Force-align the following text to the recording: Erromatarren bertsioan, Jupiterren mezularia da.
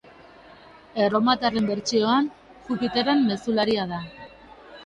Erromatarren 1.07 1.69
bertsioan, 1.71 2.31
Jupiterren 2.71 3.25
mezularia 3.31 3.87
da. 3.93 4.01